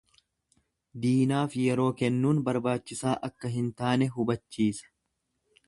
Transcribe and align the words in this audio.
Diinaaf 1.03 1.57
yeroo 1.65 1.85
kennuun 1.99 2.41
barbaachisaa 2.49 3.13
akka 3.29 3.55
hin 3.59 3.69
taane 3.83 4.09
hubachiisa. 4.17 4.93